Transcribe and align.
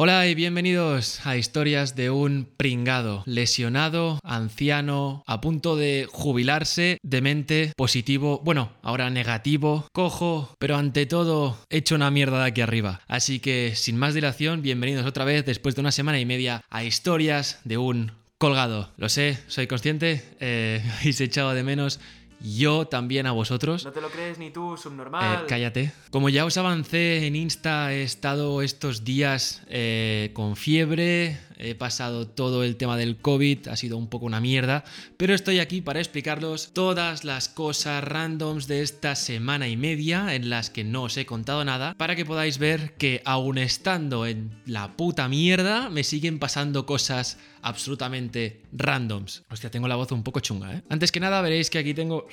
Hola 0.00 0.28
y 0.28 0.36
bienvenidos 0.36 1.26
a 1.26 1.36
historias 1.36 1.96
de 1.96 2.08
un 2.08 2.46
pringado, 2.56 3.24
lesionado, 3.26 4.20
anciano, 4.22 5.24
a 5.26 5.40
punto 5.40 5.74
de 5.74 6.06
jubilarse, 6.08 6.98
demente, 7.02 7.72
positivo, 7.76 8.40
bueno, 8.44 8.70
ahora 8.82 9.10
negativo, 9.10 9.88
cojo, 9.92 10.54
pero 10.60 10.76
ante 10.76 11.06
todo 11.06 11.58
hecho 11.68 11.96
una 11.96 12.12
mierda 12.12 12.38
de 12.38 12.46
aquí 12.46 12.60
arriba. 12.60 13.00
Así 13.08 13.40
que 13.40 13.72
sin 13.74 13.96
más 13.96 14.14
dilación, 14.14 14.62
bienvenidos 14.62 15.04
otra 15.04 15.24
vez 15.24 15.44
después 15.44 15.74
de 15.74 15.80
una 15.80 15.90
semana 15.90 16.20
y 16.20 16.26
media 16.26 16.62
a 16.70 16.84
historias 16.84 17.58
de 17.64 17.78
un 17.78 18.12
colgado. 18.38 18.92
Lo 18.98 19.08
sé, 19.08 19.36
soy 19.48 19.66
consciente, 19.66 20.22
eh, 20.38 20.80
habéis 21.00 21.20
echado 21.20 21.54
de 21.54 21.64
menos 21.64 21.98
yo 22.40 22.86
también 22.86 23.26
a 23.26 23.32
vosotros. 23.32 23.84
No 23.84 23.92
te 23.92 24.00
lo 24.00 24.08
crees 24.08 24.38
ni 24.38 24.50
tú, 24.50 24.76
subnormal. 24.76 25.42
Eh, 25.42 25.46
cállate. 25.48 25.92
Como 26.10 26.28
ya 26.28 26.44
os 26.44 26.56
avancé 26.56 27.26
en 27.26 27.36
Insta, 27.36 27.92
he 27.92 28.02
estado 28.02 28.62
estos 28.62 29.04
días 29.04 29.62
eh, 29.68 30.30
con 30.34 30.56
fiebre, 30.56 31.38
he 31.58 31.74
pasado 31.74 32.26
todo 32.26 32.64
el 32.64 32.76
tema 32.76 32.96
del 32.96 33.16
COVID, 33.16 33.68
ha 33.68 33.76
sido 33.76 33.98
un 33.98 34.08
poco 34.08 34.26
una 34.26 34.40
mierda, 34.40 34.84
pero 35.16 35.34
estoy 35.34 35.58
aquí 35.58 35.80
para 35.80 36.00
explicaros 36.00 36.72
todas 36.72 37.24
las 37.24 37.48
cosas 37.48 38.02
randoms 38.04 38.66
de 38.66 38.82
esta 38.82 39.14
semana 39.14 39.68
y 39.68 39.76
media 39.76 40.34
en 40.34 40.50
las 40.50 40.70
que 40.70 40.84
no 40.84 41.04
os 41.04 41.16
he 41.16 41.26
contado 41.26 41.64
nada, 41.64 41.94
para 41.94 42.16
que 42.16 42.24
podáis 42.24 42.58
ver 42.58 42.94
que 42.94 43.22
aún 43.24 43.58
estando 43.58 44.26
en 44.26 44.50
la 44.66 44.96
puta 44.96 45.28
mierda, 45.28 45.90
me 45.90 46.04
siguen 46.04 46.38
pasando 46.38 46.86
cosas 46.86 47.38
absolutamente 47.62 48.62
randoms. 48.72 49.42
Hostia, 49.50 49.70
tengo 49.70 49.88
la 49.88 49.96
voz 49.96 50.12
un 50.12 50.22
poco 50.22 50.40
chunga, 50.40 50.74
¿eh? 50.74 50.82
Antes 50.88 51.12
que 51.12 51.20
nada 51.20 51.40
veréis 51.42 51.70
que 51.70 51.78
aquí 51.78 51.94
tengo 51.94 52.26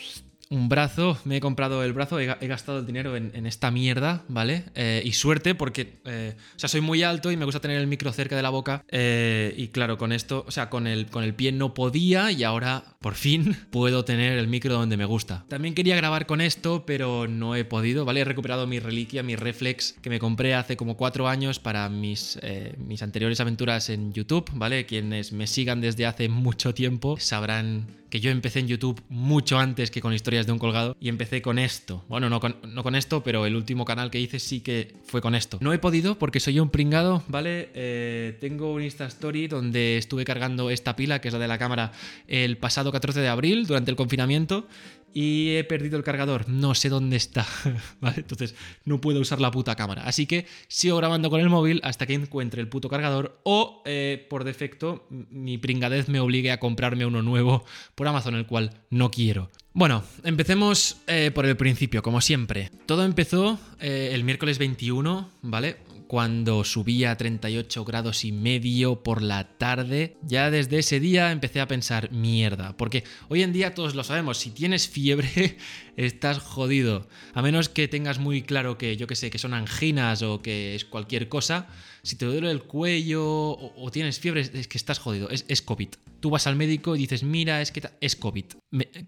un 0.50 0.70
brazo, 0.70 1.18
me 1.26 1.38
he 1.38 1.40
comprado 1.40 1.84
el 1.84 1.94
brazo, 1.94 2.20
he, 2.20 2.26
gastado 2.26 2.80
el 2.80 2.86
dinero 2.86 3.16
en, 3.16 3.46
esta 3.46 3.72
mierda, 3.72 4.24
¿vale? 4.28 4.66
Eh, 4.76 5.02
y 5.04 5.14
suerte 5.14 5.56
porque, 5.56 6.00
eh, 6.06 6.36
o 6.56 6.60
sea, 6.60 6.70
soy 6.70 6.82
muy 6.82 7.04
alto 7.04 7.32
y 7.32 7.38
me 7.38 7.46
gusta 7.46 7.60
tener 7.60 7.80
el 7.80 7.88
micro 7.88 8.12
cerca 8.12 8.36
de 8.36 8.44
la 8.44 8.50
boca. 8.50 8.84
Eh, 8.90 9.54
y 9.58 9.70
claro, 9.70 9.98
con 9.98 10.12
esto, 10.12 10.46
o 10.48 10.52
sea, 10.52 10.70
con 10.70 10.88
el, 10.88 11.08
con 11.08 11.24
el 11.24 11.34
pie 11.34 11.52
no 11.52 11.74
podía 11.74 12.32
y 12.32 12.44
ahora 12.44 12.84
por 13.02 13.16
fin 13.16 13.58
puedo 13.72 14.06
tener 14.06 14.38
el 14.38 14.48
micro 14.48 14.74
donde 14.74 14.98
me 14.98 15.06
gusta. 15.06 15.46
También 15.48 15.74
quería 15.74 15.96
grabar 15.96 16.26
con 16.26 16.42
esto, 16.42 16.86
pero 16.86 17.28
no 17.28 17.56
he 17.56 17.66
podido, 17.66 18.06
¿vale? 18.06 18.22
He 18.22 18.26
recuperado 18.26 18.68
mi 18.68 18.80
reliquia, 18.80 19.24
mi 19.24 19.36
reflex 19.36 19.94
que 20.02 20.10
me 20.10 20.20
compré 20.20 20.54
hace 20.54 20.78
como 20.78 20.96
cuatro 20.96 21.28
años 21.28 21.60
para 21.60 21.90
mis, 21.90 22.40
mis 22.78 23.02
anteriores 23.02 23.40
aventuras 23.40 23.90
en 23.90 24.14
YouTube, 24.14 24.50
¿vale? 24.54 24.86
Quienes 24.86 25.32
me 25.32 25.48
sigan 25.48 25.82
desde 25.82 26.06
hace 26.06 26.30
mucho 26.30 26.74
tiempo 26.74 27.18
sabrán 27.20 27.88
que 28.10 28.22
yo 28.22 28.32
empecé 28.32 28.60
en 28.60 28.68
YouTube 28.68 29.04
mucho 29.10 29.58
antes 29.60 29.92
que 29.92 30.00
con 30.00 30.14
historias 30.14 30.35
de 30.44 30.52
un 30.52 30.60
colgado 30.60 30.98
y 31.00 31.10
empecé 31.10 31.42
con 31.42 31.58
esto. 31.58 32.04
Bueno, 32.08 32.30
no 32.30 32.40
con, 32.40 32.58
no 32.68 32.84
con 32.84 32.96
esto, 32.96 33.24
pero 33.24 33.46
el 33.46 33.56
último 33.56 33.86
canal 33.86 34.12
que 34.12 34.20
hice 34.20 34.40
sí 34.40 34.60
que 34.60 34.94
fue 35.06 35.22
con 35.22 35.36
esto. 35.36 35.58
No 35.62 35.72
he 35.74 35.80
podido 35.80 36.20
porque 36.20 36.40
soy 36.40 36.60
un 36.60 36.70
pringado, 36.70 37.24
¿vale? 37.28 37.70
Eh, 37.74 38.38
tengo 38.42 38.74
un 38.74 38.84
Insta 38.84 39.06
Story 39.06 39.48
donde 39.48 39.98
estuve 39.98 40.26
cargando 40.26 40.70
esta 40.70 40.96
pila, 40.96 41.22
que 41.22 41.30
es 41.30 41.34
la 41.34 41.40
de 41.40 41.48
la 41.48 41.58
cámara, 41.58 41.94
el 42.28 42.58
pasado 42.58 42.92
14 42.92 43.22
de 43.22 43.30
abril 43.30 43.66
durante 43.66 43.92
el 43.92 43.98
confinamiento 43.98 44.68
y 45.16 45.56
he 45.56 45.64
perdido 45.64 45.98
el 45.98 46.04
cargador, 46.04 46.50
no 46.50 46.76
sé 46.76 46.90
dónde 46.90 47.16
está, 47.16 47.48
¿vale? 48.02 48.18
Entonces 48.18 48.54
no 48.84 49.00
puedo 49.00 49.22
usar 49.22 49.40
la 49.40 49.50
puta 49.50 49.74
cámara. 49.78 50.04
Así 50.04 50.26
que 50.26 50.46
sigo 50.68 50.98
grabando 50.98 51.30
con 51.30 51.40
el 51.40 51.50
móvil 51.50 51.80
hasta 51.86 52.06
que 52.06 52.14
encuentre 52.14 52.62
el 52.62 52.68
puto 52.68 52.90
cargador 52.90 53.40
o 53.44 53.82
eh, 53.86 54.28
por 54.30 54.44
defecto 54.44 55.08
mi 55.10 55.58
pringadez 55.58 56.10
me 56.10 56.20
obligue 56.20 56.52
a 56.52 56.60
comprarme 56.60 57.06
uno 57.06 57.22
nuevo 57.22 57.64
por 57.96 58.10
Amazon, 58.10 58.36
el 58.36 58.46
cual 58.46 58.72
no 58.90 59.10
quiero. 59.10 59.50
Bueno, 59.72 60.04
empecemos 60.26 60.98
eh, 61.08 61.32
por 61.34 61.46
el 61.46 61.56
principio, 61.56 62.04
como 62.04 62.20
siempre. 62.20 62.70
Todo 62.86 63.06
empezó 63.06 63.58
eh, 63.80 64.10
el 64.12 64.26
miércoles 64.26 64.58
21, 64.58 65.30
¿vale? 65.44 65.78
Cuando 66.08 66.64
subía 66.64 67.12
a 67.12 67.18
38 67.18 67.86
grados 67.86 68.26
y 68.26 68.32
medio 68.32 69.04
por 69.04 69.22
la 69.22 69.58
tarde, 69.58 70.18
ya 70.24 70.52
desde 70.52 70.80
ese 70.80 71.00
día 71.00 71.32
empecé 71.32 71.62
a 71.62 71.68
pensar, 71.68 72.12
mierda, 72.12 72.78
porque 72.78 73.04
hoy 73.30 73.44
en 73.44 73.54
día 73.54 73.74
todos 73.74 73.96
lo 73.96 74.04
sabemos, 74.04 74.38
si 74.38 74.52
tienes 74.52 74.88
fiebre 74.88 75.58
estás 75.98 76.40
jodido, 76.40 77.08
a 77.34 77.42
menos 77.42 77.70
que 77.70 77.88
tengas 77.88 78.20
muy 78.20 78.42
claro 78.42 78.78
que 78.78 78.98
yo 78.98 79.08
que 79.08 79.16
sé, 79.16 79.30
que 79.30 79.40
son 79.40 79.54
anginas 79.54 80.22
o 80.22 80.42
que 80.42 80.76
es 80.76 80.86
cualquier 80.86 81.30
cosa, 81.30 81.68
si 82.04 82.16
te 82.16 82.26
duele 82.26 82.52
el 82.52 82.64
cuello 82.64 83.24
o, 83.26 83.90
tienes 83.92 84.20
fiebre 84.20 84.42
es 84.42 84.68
que 84.68 84.78
estás 84.78 85.00
jodido, 85.00 85.30
es, 85.30 85.46
es 85.48 85.62
COVID 85.62 85.90
tú 86.26 86.32
vas 86.32 86.48
al 86.48 86.56
médico 86.56 86.96
y 86.96 87.02
dices, 87.02 87.22
mira, 87.22 87.62
es 87.62 87.72
que 87.72 87.88
es 88.02 88.16
COVID, 88.16 88.46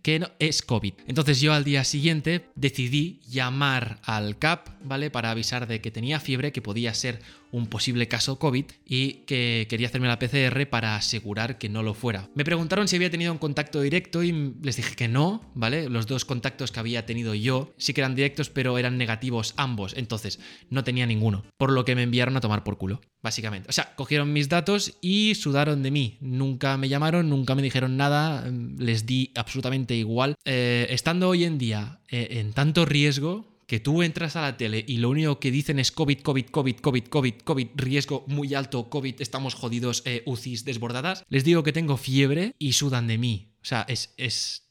que 0.03 0.19
no, 0.19 0.29
es 0.37 0.61
COVID. 0.61 0.93
Entonces 1.07 1.41
yo 1.41 1.51
al 1.51 1.63
día 1.63 1.83
siguiente 1.83 2.45
decidí 2.53 3.21
llamar 3.27 3.99
al 4.03 4.37
CAP, 4.37 4.69
¿vale? 4.83 5.09
Para 5.09 5.31
avisar 5.31 5.65
de 5.65 5.81
que 5.81 5.89
tenía 5.89 6.19
fiebre, 6.19 6.51
que 6.51 6.61
podía 6.61 6.93
ser 6.93 7.19
un 7.51 7.67
posible 7.67 8.07
caso 8.07 8.39
COVID 8.39 8.65
y 8.85 9.13
que 9.25 9.67
quería 9.69 9.87
hacerme 9.87 10.07
la 10.07 10.19
PCR 10.19 10.67
para 10.69 10.95
asegurar 10.95 11.57
que 11.57 11.69
no 11.69 11.83
lo 11.83 11.93
fuera. 11.93 12.29
Me 12.35 12.45
preguntaron 12.45 12.87
si 12.87 12.95
había 12.95 13.09
tenido 13.09 13.31
un 13.31 13.37
contacto 13.37 13.81
directo 13.81 14.23
y 14.23 14.53
les 14.61 14.75
dije 14.75 14.95
que 14.95 15.07
no, 15.07 15.51
¿vale? 15.55 15.89
Los 15.89 16.07
dos 16.07 16.25
contactos 16.25 16.71
que 16.71 16.79
había 16.79 17.05
tenido 17.05 17.33
yo 17.33 17.73
sí 17.77 17.93
que 17.93 18.01
eran 18.01 18.15
directos, 18.15 18.49
pero 18.49 18.77
eran 18.77 18.97
negativos 18.97 19.53
ambos, 19.57 19.93
entonces 19.97 20.39
no 20.69 20.83
tenía 20.83 21.05
ninguno, 21.05 21.45
por 21.57 21.71
lo 21.71 21.85
que 21.85 21.95
me 21.95 22.03
enviaron 22.03 22.37
a 22.37 22.41
tomar 22.41 22.63
por 22.63 22.77
culo, 22.77 23.01
básicamente. 23.21 23.69
O 23.69 23.73
sea, 23.73 23.95
cogieron 23.95 24.33
mis 24.33 24.49
datos 24.49 24.97
y 25.01 25.35
sudaron 25.35 25.83
de 25.83 25.91
mí. 25.91 26.17
Nunca 26.21 26.77
me 26.77 26.89
llamaron, 26.89 27.29
nunca 27.29 27.55
me 27.55 27.61
dijeron 27.61 27.97
nada, 27.97 28.49
les 28.77 29.05
di 29.05 29.31
absolutamente 29.35 29.95
igual. 29.95 30.35
Eh, 30.45 30.87
estando 30.89 31.29
hoy 31.29 31.43
en 31.43 31.57
día 31.57 31.99
eh, 32.09 32.39
en 32.39 32.53
tanto 32.53 32.85
riesgo, 32.85 33.56
que 33.67 33.79
tú 33.81 34.01
entras 34.01 34.35
a 34.35 34.41
la 34.41 34.57
tele 34.57 34.83
y 34.87 34.97
lo 34.97 35.09
único 35.09 35.39
que 35.39 35.51
dicen 35.51 35.77
es 35.77 35.91
COVID, 35.91 36.21
COVID, 36.21 36.45
COVID, 36.45 36.75
COVID, 36.77 37.03
COVID, 37.03 37.33
COVID, 37.43 37.67
riesgo 37.75 38.23
muy 38.27 38.55
alto, 38.55 38.89
COVID, 38.89 39.21
estamos 39.21 39.53
jodidos, 39.53 40.01
eh, 40.05 40.23
UCIs 40.25 40.65
desbordadas, 40.65 41.23
les 41.29 41.43
digo 41.43 41.63
que 41.63 41.73
tengo 41.73 41.97
fiebre 41.97 42.55
y 42.57 42.73
sudan 42.73 43.07
de 43.07 43.17
mí. 43.17 43.51
O 43.61 43.65
sea, 43.65 43.85
es... 43.87 44.13
es 44.17 44.63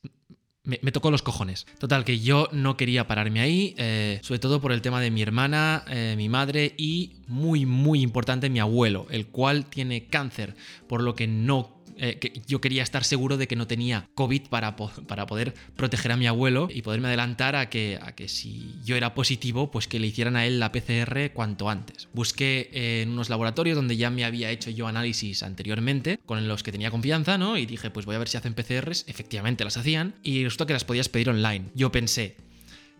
me, 0.64 0.90
tocó 0.90 1.12
los 1.12 1.22
cojones. 1.22 1.64
Total, 1.78 2.04
que 2.04 2.18
yo 2.18 2.48
no 2.50 2.76
quería 2.76 3.06
pararme 3.06 3.38
ahí, 3.38 3.76
eh, 3.78 4.18
sobre 4.22 4.40
todo 4.40 4.60
por 4.60 4.72
el 4.72 4.82
tema 4.82 5.00
de 5.00 5.12
mi 5.12 5.22
hermana, 5.22 5.84
eh, 5.88 6.14
mi 6.16 6.28
madre 6.28 6.74
y, 6.76 7.22
muy, 7.28 7.66
muy 7.66 8.02
importante, 8.02 8.50
mi 8.50 8.58
abuelo, 8.58 9.06
el 9.10 9.28
cual 9.28 9.66
tiene 9.66 10.08
cáncer, 10.08 10.56
por 10.88 11.04
lo 11.04 11.14
que 11.14 11.28
no 11.28 11.75
eh, 11.98 12.18
que 12.18 12.42
yo 12.46 12.60
quería 12.60 12.82
estar 12.82 13.04
seguro 13.04 13.36
de 13.36 13.48
que 13.48 13.56
no 13.56 13.66
tenía 13.66 14.08
COVID 14.14 14.48
para, 14.48 14.76
para 14.76 15.26
poder 15.26 15.54
proteger 15.76 16.12
a 16.12 16.16
mi 16.16 16.26
abuelo 16.26 16.68
y 16.72 16.82
poderme 16.82 17.08
adelantar 17.08 17.56
a 17.56 17.70
que, 17.70 17.98
a 18.00 18.14
que 18.14 18.28
si 18.28 18.74
yo 18.84 18.96
era 18.96 19.14
positivo, 19.14 19.70
pues 19.70 19.88
que 19.88 19.98
le 19.98 20.06
hicieran 20.06 20.36
a 20.36 20.46
él 20.46 20.60
la 20.60 20.72
PCR 20.72 21.30
cuanto 21.32 21.70
antes. 21.70 22.08
Busqué 22.12 22.68
en 22.72 23.10
unos 23.10 23.30
laboratorios 23.30 23.76
donde 23.76 23.96
ya 23.96 24.10
me 24.10 24.24
había 24.24 24.50
hecho 24.50 24.70
yo 24.70 24.86
análisis 24.86 25.42
anteriormente, 25.42 26.18
con 26.26 26.46
los 26.48 26.62
que 26.62 26.72
tenía 26.72 26.90
confianza, 26.90 27.38
¿no? 27.38 27.56
Y 27.56 27.66
dije, 27.66 27.90
pues 27.90 28.06
voy 28.06 28.16
a 28.16 28.18
ver 28.18 28.28
si 28.28 28.36
hacen 28.36 28.54
PCRs. 28.54 29.04
Efectivamente 29.08 29.64
las 29.64 29.76
hacían 29.76 30.14
y 30.22 30.44
resulta 30.44 30.66
que 30.66 30.72
las 30.72 30.84
podías 30.84 31.08
pedir 31.08 31.30
online. 31.30 31.66
Yo 31.74 31.90
pensé, 31.92 32.36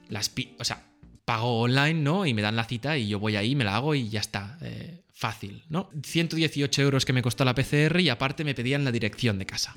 las... 0.09 0.33
o 0.59 0.65
sea, 0.65 0.87
pago 1.27 1.61
online, 1.61 2.01
¿no? 2.01 2.25
Y 2.25 2.33
me 2.33 2.41
dan 2.41 2.57
la 2.57 2.65
cita 2.65 2.97
y 2.97 3.09
yo 3.09 3.19
voy 3.19 3.37
ahí, 3.37 3.55
me 3.55 3.65
la 3.65 3.77
hago 3.77 3.95
y 3.95 4.09
ya 4.09 4.21
está. 4.21 4.57
Eh, 4.63 5.03
fácil, 5.17 5.65
¿no? 5.71 5.89
118 6.03 6.83
euros 6.83 7.07
que 7.07 7.15
me 7.15 7.23
costó 7.23 7.45
la 7.47 7.55
PCR 7.55 8.01
y 8.01 8.11
aparte 8.11 8.45
me 8.45 8.55
pedían 8.55 8.85
la 8.85 8.93
dirección 8.93 9.39
de 9.39 9.47
casa. 9.47 9.75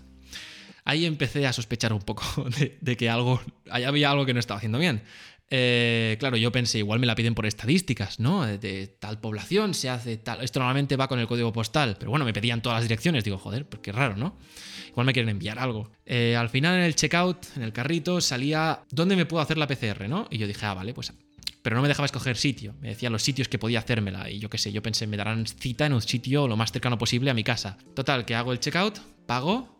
Ahí 0.83 1.05
empecé 1.05 1.47
a 1.47 1.53
sospechar 1.53 1.93
un 1.93 2.01
poco 2.01 2.23
de, 2.81 2.97
que 2.97 3.09
algo, 3.09 3.41
había 3.71 4.11
algo 4.11 4.25
que 4.25 4.33
no 4.33 4.39
estaba 4.41 4.57
haciendo 4.57 4.79
bien. 4.79 5.01
Eh, 5.49 6.17
claro, 6.19 6.35
yo 6.35 6.51
pensé, 6.51 6.79
igual 6.79 6.99
me 6.99 7.07
la 7.07 7.15
piden 7.15 7.35
por 7.35 7.45
estadísticas, 7.45 8.19
¿no? 8.19 8.45
De, 8.45 8.87
tal 8.99 9.19
población 9.21 9.73
se 9.73 9.89
hace 9.89 10.17
tal. 10.17 10.43
Esto 10.43 10.59
normalmente 10.59 10.97
va 10.97 11.07
con 11.07 11.19
el 11.19 11.27
código 11.27 11.53
postal, 11.53 11.95
pero 11.97 12.11
bueno, 12.11 12.25
me 12.25 12.33
pedían 12.33 12.61
todas 12.61 12.77
las 12.77 12.83
direcciones. 12.83 13.23
Digo, 13.23 13.37
joder, 13.37 13.65
pues 13.65 13.81
qué 13.81 13.93
raro, 13.93 14.17
¿no? 14.17 14.37
Igual 14.89 15.05
me 15.05 15.13
quieren 15.13 15.29
enviar 15.29 15.57
algo. 15.57 15.89
Eh, 16.05 16.35
al 16.35 16.49
final 16.49 16.75
en 16.75 16.83
el 16.83 16.95
checkout, 16.95 17.55
en 17.55 17.63
el 17.63 17.71
carrito, 17.71 18.19
salía 18.19 18.81
dónde 18.91 19.15
me 19.15 19.25
puedo 19.25 19.41
hacer 19.41 19.57
la 19.57 19.67
PCR, 19.67 20.09
¿no? 20.09 20.27
Y 20.29 20.37
yo 20.37 20.47
dije, 20.47 20.65
ah, 20.65 20.73
vale, 20.73 20.93
pues 20.93 21.13
pero 21.61 21.75
no 21.75 21.81
me 21.81 21.87
dejaba 21.87 22.05
escoger 22.05 22.37
sitio. 22.37 22.75
Me 22.81 22.89
decía 22.89 23.09
los 23.09 23.23
sitios 23.23 23.47
que 23.47 23.59
podía 23.59 23.79
hacérmela. 23.79 24.29
Y 24.29 24.39
yo 24.39 24.49
qué 24.49 24.57
sé, 24.57 24.71
yo 24.71 24.81
pensé, 24.81 25.07
me 25.07 25.17
darán 25.17 25.45
cita 25.45 25.85
en 25.85 25.93
un 25.93 26.01
sitio 26.01 26.47
lo 26.47 26.57
más 26.57 26.71
cercano 26.71 26.97
posible 26.97 27.29
a 27.29 27.33
mi 27.33 27.43
casa. 27.43 27.77
Total, 27.95 28.25
que 28.25 28.35
hago 28.35 28.51
el 28.51 28.59
checkout, 28.59 28.99
pago 29.25 29.79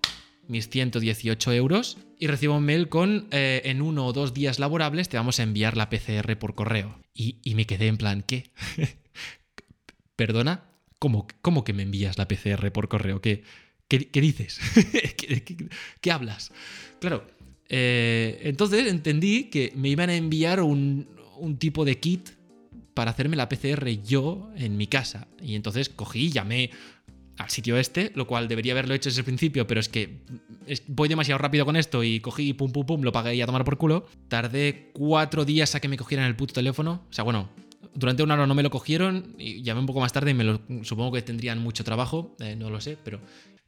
mis 0.49 0.67
118 0.67 1.53
euros 1.53 1.97
y 2.17 2.27
recibo 2.27 2.57
un 2.57 2.65
mail 2.65 2.89
con 2.89 3.27
eh, 3.31 3.61
en 3.65 3.81
uno 3.81 4.07
o 4.07 4.13
dos 4.13 4.33
días 4.33 4.57
laborables 4.57 5.07
te 5.07 5.15
vamos 5.15 5.39
a 5.39 5.43
enviar 5.43 5.77
la 5.77 5.89
PCR 5.89 6.37
por 6.37 6.55
correo. 6.55 6.99
Y, 7.13 7.39
me 7.53 7.65
quedé 7.65 7.87
en 7.87 7.97
plan, 7.97 8.23
¿qué? 8.25 8.49
¿Perdona? 10.15 10.65
¿Cómo, 10.97 11.27
¿Cómo, 11.41 11.63
que 11.63 11.73
me 11.73 11.83
envías 11.83 12.17
la 12.17 12.27
PCR 12.27 12.71
por 12.71 12.89
correo? 12.89 13.21
¿Qué, 13.21 13.43
qué, 13.87 14.21
dices? 14.21 14.59
¿Qué, 16.01 16.11
hablas? 16.11 16.51
Claro. 16.99 17.27
Eh, 17.67 18.39
entonces 18.43 18.87
entendí 18.87 19.45
que 19.45 19.71
me 19.75 19.89
iban 19.89 20.09
a 20.09 20.15
enviar 20.15 20.61
un, 20.61 21.07
un 21.39 21.57
tipo 21.57 21.85
de 21.85 21.99
kit 21.99 22.29
para 22.93 23.11
hacerme 23.11 23.35
la 23.35 23.49
PCR 23.49 23.87
yo 24.03 24.49
en 24.55 24.77
mi 24.77 24.87
casa. 24.87 25.27
Y 25.41 25.55
entonces 25.55 25.89
cogí, 25.89 26.29
llamé 26.29 26.71
al 27.37 27.49
sitio 27.49 27.77
este, 27.77 28.11
lo 28.15 28.27
cual 28.27 28.47
debería 28.47 28.73
haberlo 28.73 28.93
hecho 28.93 29.09
desde 29.09 29.21
el 29.21 29.25
principio, 29.25 29.65
pero 29.65 29.79
es 29.79 29.87
que 29.87 30.19
voy 30.87 31.07
demasiado 31.07 31.37
rápido 31.37 31.65
con 31.65 31.77
esto 31.77 32.03
y 32.03 32.19
cogí 32.19 32.53
pum 32.53 32.71
pum 32.71 32.85
pum, 32.85 33.01
lo 33.01 33.13
pagué 33.13 33.35
y 33.35 33.41
a 33.41 33.45
tomar 33.45 33.63
por 33.63 33.77
culo. 33.77 34.05
Tardé 34.27 34.91
cuatro 34.93 35.45
días 35.45 35.73
a 35.75 35.79
que 35.79 35.87
me 35.87 35.97
cogieran 35.97 36.25
el 36.25 36.35
puto 36.35 36.53
teléfono. 36.53 37.03
O 37.09 37.13
sea, 37.13 37.23
bueno, 37.23 37.49
Durante 37.93 38.23
una 38.23 38.35
hora 38.35 38.47
no 38.47 38.55
me 38.55 38.63
lo 38.63 38.69
cogieron 38.69 39.35
y 39.37 39.61
llamé 39.63 39.81
un 39.81 39.85
poco 39.85 39.99
más 39.99 40.13
tarde 40.13 40.31
y 40.31 40.33
me 40.33 40.43
lo, 40.43 40.61
supongo 40.83 41.11
que 41.11 41.21
tendrían 41.21 41.59
mucho 41.59 41.83
trabajo, 41.83 42.35
eh, 42.39 42.55
no 42.55 42.69
lo 42.69 42.79
sé, 42.81 42.97
pero 43.03 43.19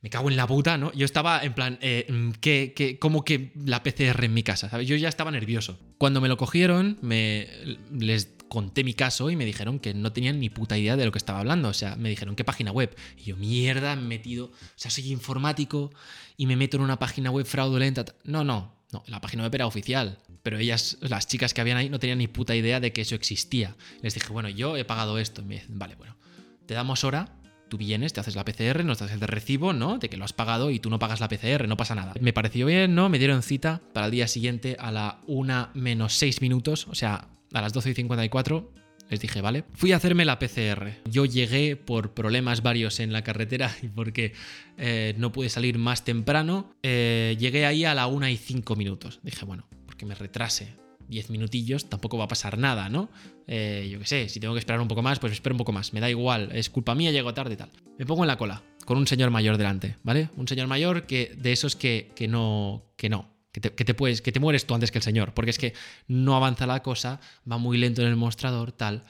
me 0.01 0.09
cago 0.09 0.29
en 0.29 0.35
la 0.35 0.47
puta, 0.47 0.77
¿no? 0.77 0.91
Yo 0.93 1.05
estaba 1.05 1.43
en 1.43 1.53
plan, 1.53 1.77
eh, 1.81 2.31
¿qué, 2.41 2.73
qué, 2.75 2.97
cómo 2.97 3.23
que 3.23 3.51
la 3.55 3.83
PCR 3.83 4.23
en 4.23 4.33
mi 4.33 4.41
casa? 4.41 4.67
¿sabes? 4.67 4.87
Yo 4.87 4.95
ya 4.95 5.07
estaba 5.07 5.29
nervioso. 5.29 5.77
Cuando 5.99 6.21
me 6.21 6.27
lo 6.27 6.37
cogieron, 6.37 6.97
me, 7.01 7.47
les 7.91 8.33
conté 8.49 8.83
mi 8.83 8.95
caso 8.95 9.29
y 9.29 9.35
me 9.35 9.45
dijeron 9.45 9.79
que 9.79 9.93
no 9.93 10.11
tenían 10.11 10.39
ni 10.39 10.49
puta 10.49 10.75
idea 10.75 10.97
de 10.97 11.05
lo 11.05 11.11
que 11.11 11.19
estaba 11.19 11.39
hablando. 11.39 11.69
O 11.69 11.73
sea, 11.73 11.95
me 11.97 12.09
dijeron, 12.09 12.35
¿qué 12.35 12.43
página 12.43 12.71
web? 12.71 12.95
Y 13.15 13.25
yo, 13.25 13.37
mierda, 13.37 13.95
me 13.95 14.01
he 14.01 14.07
metido. 14.07 14.45
O 14.45 14.51
sea, 14.75 14.89
soy 14.89 15.11
informático 15.11 15.91
y 16.35 16.47
me 16.47 16.55
meto 16.55 16.77
en 16.77 16.83
una 16.83 16.97
página 16.97 17.29
web 17.29 17.45
fraudulenta. 17.45 18.03
No, 18.23 18.43
no, 18.43 18.73
no, 18.91 19.03
la 19.05 19.21
página 19.21 19.43
web 19.43 19.53
era 19.53 19.67
oficial. 19.67 20.17
Pero 20.41 20.57
ellas, 20.57 20.97
las 21.01 21.27
chicas 21.27 21.53
que 21.53 21.61
habían 21.61 21.77
ahí, 21.77 21.89
no 21.89 21.99
tenían 21.99 22.17
ni 22.17 22.27
puta 22.27 22.55
idea 22.55 22.79
de 22.79 22.91
que 22.91 23.01
eso 23.01 23.13
existía. 23.13 23.75
Les 24.01 24.15
dije, 24.15 24.33
bueno, 24.33 24.49
yo 24.49 24.75
he 24.77 24.83
pagado 24.83 25.19
esto. 25.19 25.41
Y 25.41 25.45
me 25.45 25.55
dicen, 25.55 25.77
vale, 25.77 25.93
bueno, 25.93 26.17
te 26.65 26.73
damos 26.73 27.03
hora 27.03 27.40
tú 27.71 27.77
vienes, 27.77 28.11
te 28.11 28.19
haces 28.19 28.35
la 28.35 28.43
PCR, 28.43 28.83
nos 28.83 28.99
das 28.99 29.13
el 29.13 29.21
de 29.21 29.27
recibo, 29.27 29.71
¿no? 29.71 29.97
De 29.97 30.09
que 30.09 30.17
lo 30.17 30.25
has 30.25 30.33
pagado 30.33 30.71
y 30.71 30.79
tú 30.79 30.89
no 30.89 30.99
pagas 30.99 31.21
la 31.21 31.29
PCR, 31.29 31.69
no 31.69 31.77
pasa 31.77 31.95
nada. 31.95 32.13
Me 32.19 32.33
pareció 32.33 32.65
bien, 32.65 32.93
¿no? 32.93 33.07
Me 33.07 33.17
dieron 33.17 33.41
cita 33.43 33.81
para 33.93 34.07
el 34.07 34.11
día 34.11 34.27
siguiente 34.27 34.75
a 34.77 34.91
la 34.91 35.21
1 35.25 35.69
menos 35.73 36.13
6 36.15 36.41
minutos, 36.41 36.85
o 36.89 36.95
sea, 36.95 37.29
a 37.53 37.61
las 37.61 37.71
12 37.71 37.91
y 37.91 37.93
54. 37.93 38.73
Les 39.09 39.21
dije, 39.21 39.39
vale. 39.39 39.63
Fui 39.73 39.93
a 39.93 39.97
hacerme 39.97 40.25
la 40.25 40.37
PCR. 40.37 40.91
Yo 41.05 41.23
llegué 41.23 41.77
por 41.77 42.13
problemas 42.13 42.61
varios 42.61 42.99
en 42.99 43.13
la 43.13 43.23
carretera 43.23 43.73
y 43.81 43.87
porque 43.87 44.33
eh, 44.77 45.15
no 45.17 45.31
pude 45.31 45.47
salir 45.47 45.77
más 45.77 46.03
temprano. 46.03 46.75
Eh, 46.83 47.37
llegué 47.39 47.65
ahí 47.65 47.85
a 47.85 47.95
la 47.95 48.07
1 48.07 48.27
y 48.27 48.35
5 48.35 48.75
minutos. 48.75 49.21
Dije, 49.23 49.45
bueno, 49.45 49.65
porque 49.85 50.05
me 50.05 50.15
retrase 50.15 50.80
10 51.11 51.29
minutillos, 51.29 51.89
tampoco 51.89 52.17
va 52.17 52.23
a 52.23 52.27
pasar 52.27 52.57
nada, 52.57 52.87
¿no? 52.89 53.09
Eh, 53.45 53.89
yo 53.91 53.99
qué 53.99 54.05
sé, 54.05 54.29
si 54.29 54.39
tengo 54.39 54.53
que 54.53 54.59
esperar 54.59 54.79
un 54.79 54.87
poco 54.87 55.01
más, 55.01 55.19
pues 55.19 55.33
espero 55.33 55.53
un 55.53 55.57
poco 55.57 55.73
más. 55.73 55.91
Me 55.91 55.99
da 55.99 56.09
igual, 56.09 56.49
es 56.53 56.69
culpa 56.69 56.95
mía, 56.95 57.11
llego 57.11 57.33
tarde 57.33 57.53
y 57.53 57.57
tal. 57.57 57.69
Me 57.99 58.05
pongo 58.05 58.23
en 58.23 58.29
la 58.29 58.37
cola, 58.37 58.63
con 58.85 58.97
un 58.97 59.05
señor 59.05 59.29
mayor 59.29 59.57
delante, 59.57 59.97
¿vale? 60.03 60.29
Un 60.37 60.47
señor 60.47 60.67
mayor 60.67 61.05
que 61.05 61.35
de 61.37 61.51
esos 61.51 61.75
que, 61.75 62.11
que 62.15 62.29
no, 62.29 62.85
que 62.95 63.09
no, 63.09 63.29
que 63.51 63.59
te, 63.59 63.93
puedes, 63.93 64.21
que 64.21 64.31
te 64.31 64.39
mueres 64.39 64.65
tú 64.65 64.73
antes 64.73 64.89
que 64.89 64.99
el 64.99 65.03
señor, 65.03 65.33
porque 65.33 65.51
es 65.51 65.57
que 65.57 65.73
no 66.07 66.35
avanza 66.35 66.65
la 66.65 66.81
cosa, 66.81 67.19
va 67.49 67.57
muy 67.57 67.77
lento 67.77 68.01
en 68.01 68.07
el 68.07 68.15
mostrador, 68.15 68.71
tal, 68.71 69.03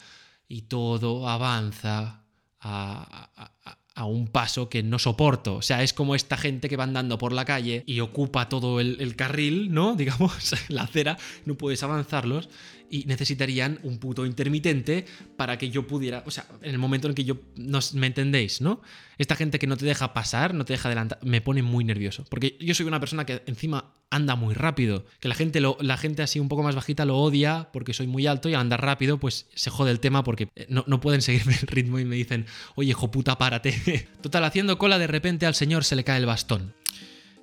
y 0.47 0.63
todo 0.63 1.29
avanza 1.29 2.23
a, 2.59 3.51
a 3.63 3.77
un 4.05 4.27
paso 4.27 4.69
que 4.69 4.83
no 4.83 4.99
soporto. 4.99 5.55
O 5.55 5.61
sea, 5.61 5.83
es 5.83 5.93
como 5.93 6.15
esta 6.15 6.37
gente 6.37 6.69
que 6.69 6.77
va 6.77 6.83
andando 6.83 7.17
por 7.17 7.33
la 7.33 7.45
calle 7.45 7.83
y 7.85 7.99
ocupa 7.99 8.49
todo 8.49 8.79
el, 8.79 9.15
carril, 9.15 9.73
¿no? 9.73 9.95
Digamos, 10.01 10.55
la 10.69 10.83
acera, 10.83 11.17
no 11.45 11.55
puedes 11.55 11.83
avanzarlos 11.83 12.49
y 12.91 13.05
necesitarían 13.05 13.79
un 13.83 13.97
puto 13.97 14.25
intermitente 14.25 15.05
para 15.37 15.57
que 15.57 15.69
yo 15.69 15.87
pudiera, 15.87 16.23
o 16.27 16.31
sea, 16.31 16.45
en 16.61 16.71
el 16.71 16.77
momento 16.77 17.07
en 17.07 17.15
que 17.15 17.23
yo, 17.23 17.37
no, 17.55 17.79
¿me 17.93 18.07
entendéis, 18.07 18.61
no? 18.61 18.81
Esta 19.17 19.35
gente 19.35 19.57
que 19.57 19.65
no 19.65 19.77
te 19.77 19.85
deja 19.85 20.13
pasar, 20.13 20.53
no 20.53 20.65
te 20.65 20.73
deja 20.73 20.89
adelantar, 20.89 21.19
me 21.23 21.41
pone 21.41 21.63
muy 21.63 21.85
nervioso, 21.85 22.25
porque 22.29 22.57
yo 22.59 22.75
soy 22.75 22.85
una 22.85 22.99
persona 22.99 23.25
que 23.25 23.41
encima 23.45 23.93
anda 24.09 24.35
muy 24.35 24.53
rápido, 24.53 25.05
que 25.21 25.29
la 25.29 25.35
gente, 25.35 25.61
la 25.61 25.97
gente 25.97 26.21
así 26.21 26.39
un 26.39 26.49
poco 26.49 26.63
más 26.63 26.75
bajita 26.75 27.05
lo 27.05 27.17
odia 27.17 27.69
porque 27.71 27.93
soy 27.93 28.07
muy 28.07 28.27
alto 28.27 28.49
y 28.49 28.53
al 28.53 28.61
andar 28.61 28.81
rápido 28.81 29.17
pues 29.17 29.47
se 29.55 29.69
jode 29.69 29.91
el 29.91 30.01
tema 30.01 30.23
porque 30.23 30.49
eh, 30.55 30.65
no, 30.69 30.83
no 30.85 30.99
pueden 30.99 31.21
seguirme 31.21 31.53
el 31.61 31.67
ritmo 31.67 31.97
y 31.97 32.05
me 32.05 32.17
dicen, 32.17 32.45
oye, 32.75 32.89
hijo 32.89 33.09
puta, 33.09 33.37
párate. 33.37 34.09
Total, 34.21 34.43
haciendo 34.43 34.77
cola 34.77 34.99
de 34.99 35.07
repente 35.07 35.45
al 35.45 35.55
señor 35.55 35.85
se 35.85 35.95
le 35.95 36.03
cae 36.03 36.19
el 36.19 36.25
bastón. 36.25 36.73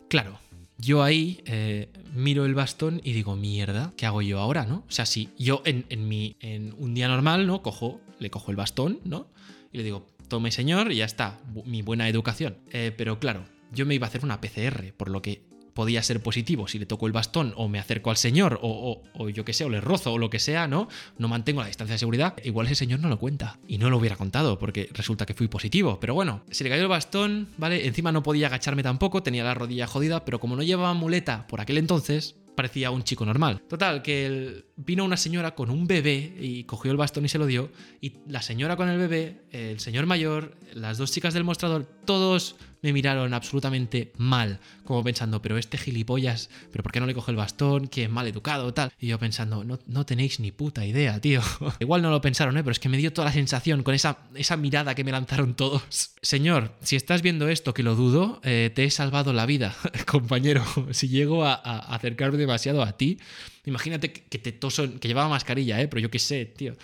Claro, 0.08 0.38
yo 0.78 1.02
ahí 1.02 1.42
eh, 1.44 1.88
miro 2.14 2.46
el 2.46 2.54
bastón 2.54 3.00
y 3.04 3.12
digo, 3.12 3.36
mierda, 3.36 3.92
¿qué 3.96 4.06
hago 4.06 4.22
yo 4.22 4.38
ahora, 4.38 4.64
no? 4.64 4.84
O 4.88 4.90
sea, 4.90 5.06
si 5.06 5.28
yo 5.36 5.62
en, 5.64 6.08
mi, 6.08 6.36
en 6.40 6.72
un 6.78 6.94
día 6.94 7.08
normal, 7.08 7.46
¿no? 7.46 7.62
Cojo, 7.62 8.00
le 8.20 8.30
cojo 8.30 8.52
el 8.52 8.56
bastón, 8.56 9.00
¿no? 9.04 9.26
Y 9.72 9.78
le 9.78 9.84
digo, 9.84 10.06
tome 10.28 10.52
señor, 10.52 10.92
y 10.92 10.96
ya 10.96 11.04
está, 11.04 11.40
mi 11.64 11.82
buena 11.82 12.08
educación. 12.08 12.58
Eh, 12.70 12.92
pero 12.96 13.18
claro, 13.18 13.44
yo 13.72 13.86
me 13.86 13.94
iba 13.94 14.06
a 14.06 14.08
hacer 14.08 14.24
una 14.24 14.40
PCR, 14.40 14.92
por 14.96 15.10
lo 15.10 15.20
que 15.20 15.42
podía 15.78 16.02
ser 16.02 16.20
positivo 16.20 16.66
si 16.66 16.80
le 16.80 16.86
toco 16.86 17.06
el 17.06 17.12
bastón 17.12 17.52
o 17.54 17.68
me 17.68 17.78
acerco 17.78 18.10
al 18.10 18.16
señor 18.16 18.58
o, 18.62 19.28
yo 19.28 19.44
qué 19.44 19.52
sé, 19.52 19.64
o 19.64 19.68
le 19.68 19.80
rozo 19.80 20.12
o 20.12 20.18
lo 20.18 20.28
que 20.28 20.40
sea, 20.40 20.66
¿no? 20.66 20.88
No 21.18 21.28
mantengo 21.28 21.60
la 21.60 21.68
distancia 21.68 21.94
de 21.94 22.00
seguridad, 22.00 22.34
igual 22.42 22.66
ese 22.66 22.74
señor 22.74 22.98
no 22.98 23.08
lo 23.08 23.16
cuenta. 23.20 23.60
Y 23.68 23.78
no 23.78 23.88
lo 23.88 23.96
hubiera 23.96 24.16
contado 24.16 24.58
porque 24.58 24.88
resulta 24.92 25.24
que 25.24 25.34
fui 25.34 25.46
positivo. 25.46 26.00
Pero 26.00 26.14
bueno, 26.14 26.42
se 26.50 26.64
le 26.64 26.70
cayó 26.70 26.82
el 26.82 26.88
bastón, 26.88 27.50
¿vale? 27.58 27.86
Encima 27.86 28.10
no 28.10 28.24
podía 28.24 28.48
agacharme 28.48 28.82
tampoco, 28.82 29.22
tenía 29.22 29.44
la 29.44 29.54
rodilla 29.54 29.86
jodida, 29.86 30.24
pero 30.24 30.40
como 30.40 30.56
no 30.56 30.64
llevaba 30.64 30.94
muleta 30.94 31.46
por 31.46 31.60
aquel 31.60 31.78
entonces, 31.78 32.34
parecía 32.56 32.90
un 32.90 33.04
chico 33.04 33.24
normal. 33.24 33.62
Total, 33.68 34.02
que 34.02 34.64
vino 34.74 35.04
una 35.04 35.16
señora 35.16 35.54
con 35.54 35.70
un 35.70 35.86
bebé 35.86 36.34
y 36.40 36.64
cogió 36.64 36.90
el 36.90 36.96
bastón 36.96 37.24
y 37.24 37.28
se 37.28 37.38
lo 37.38 37.46
dio. 37.46 37.70
Y 38.00 38.14
la 38.26 38.42
señora 38.42 38.74
con 38.74 38.88
el 38.88 38.98
bebé, 38.98 39.44
el 39.52 39.78
señor 39.78 40.06
mayor, 40.06 40.56
las 40.74 40.98
dos 40.98 41.12
chicas 41.12 41.34
del 41.34 41.44
mostrador, 41.44 41.84
todos 42.04 42.56
me 42.82 42.92
miraron 42.92 43.34
absolutamente 43.34 44.12
mal, 44.16 44.60
como 44.84 45.02
pensando, 45.02 45.42
pero 45.42 45.58
este 45.58 45.78
gilipollas, 45.78 46.50
pero 46.70 46.82
¿por 46.82 46.92
qué 46.92 47.00
no 47.00 47.06
le 47.06 47.14
coge 47.14 47.32
el 47.32 47.36
bastón? 47.36 47.88
Que 47.88 48.08
mal 48.08 48.26
educado, 48.26 48.72
tal. 48.72 48.92
Y 48.98 49.08
yo 49.08 49.18
pensando, 49.18 49.64
no, 49.64 49.78
no 49.86 50.06
tenéis 50.06 50.40
ni 50.40 50.52
puta 50.52 50.84
idea, 50.84 51.20
tío. 51.20 51.40
Igual 51.80 52.02
no 52.02 52.10
lo 52.10 52.20
pensaron, 52.20 52.56
¿eh? 52.56 52.62
pero 52.62 52.72
es 52.72 52.78
que 52.78 52.88
me 52.88 52.96
dio 52.96 53.12
toda 53.12 53.26
la 53.26 53.32
sensación 53.32 53.82
con 53.82 53.94
esa, 53.94 54.18
esa 54.34 54.56
mirada 54.56 54.94
que 54.94 55.04
me 55.04 55.12
lanzaron 55.12 55.54
todos. 55.54 55.82
Señor, 56.22 56.74
si 56.82 56.96
estás 56.96 57.22
viendo 57.22 57.48
esto, 57.48 57.74
que 57.74 57.82
lo 57.82 57.94
dudo, 57.94 58.40
eh, 58.44 58.70
te 58.74 58.84
he 58.84 58.90
salvado 58.90 59.32
la 59.32 59.46
vida, 59.46 59.74
compañero. 60.06 60.64
Si 60.92 61.08
llego 61.08 61.44
a, 61.44 61.54
acercarme 61.54 62.38
demasiado 62.38 62.82
a 62.82 62.96
ti, 62.96 63.18
imagínate 63.64 64.12
que, 64.12 64.38
te 64.38 64.52
toso, 64.52 64.98
que 65.00 65.08
llevaba 65.08 65.28
mascarilla, 65.28 65.80
¿eh? 65.80 65.88
pero 65.88 66.00
yo 66.00 66.10
qué 66.10 66.18
sé, 66.18 66.46
tío. 66.46 66.76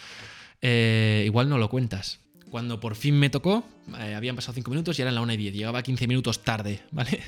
Eh, 0.60 1.24
igual 1.26 1.48
no 1.48 1.58
lo 1.58 1.68
cuentas 1.68 2.23
cuando 2.54 2.78
por 2.78 2.94
fin 2.94 3.18
me 3.18 3.30
tocó, 3.30 3.64
eh, 3.98 4.14
habían 4.14 4.36
pasado 4.36 4.52
5 4.54 4.70
minutos 4.70 4.96
y 4.96 5.02
eran 5.02 5.16
la 5.16 5.22
1 5.22 5.32
y 5.32 5.36
10, 5.38 5.54
llegaba 5.54 5.82
15 5.82 6.06
minutos 6.06 6.44
tarde, 6.44 6.82
¿vale? 6.92 7.20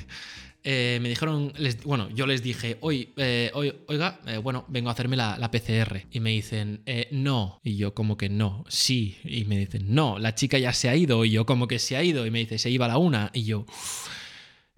Eh, 0.63 0.99
me 1.01 1.09
dijeron, 1.09 1.51
bueno, 1.83 2.09
yo 2.11 2.25
les 2.25 2.41
dije, 2.41 2.79
eh, 2.81 3.51
oiga, 3.53 4.21
bueno, 4.41 4.63
vengo 4.69 4.87
a 4.87 4.93
hacerme 4.93 5.17
la, 5.17 5.37
la 5.37 5.51
PCR. 5.51 6.05
Y 6.11 6.21
me 6.21 6.29
dicen, 6.29 6.81
no. 7.11 7.59
Y 7.61 7.75
yo 7.75 7.93
como 7.93 8.15
que 8.15 8.29
no, 8.29 8.63
sí. 8.69 9.17
Y 9.25 9.43
me 9.43 9.57
dicen, 9.57 9.93
no, 9.93 10.17
la 10.17 10.33
chica 10.33 10.59
ya 10.59 10.71
se 10.71 10.87
ha 10.87 10.95
ido. 10.95 11.25
Y 11.25 11.31
yo 11.31 11.45
como 11.45 11.67
que 11.67 11.79
se 11.79 11.97
ha 11.97 12.03
ido. 12.03 12.25
Y 12.25 12.31
me 12.31 12.39
dice, 12.39 12.57
se 12.57 12.69
iba 12.69 12.85
a 12.85 12.87
la 12.87 12.97
1. 12.97 13.31
Y 13.33 13.43
yo, 13.43 13.65